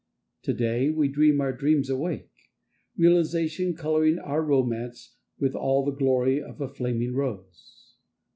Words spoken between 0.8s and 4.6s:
We. dream our dream awake; Realization, Coloring our